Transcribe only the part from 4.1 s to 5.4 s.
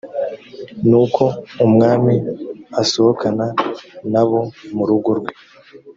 n abo mu rugo rwe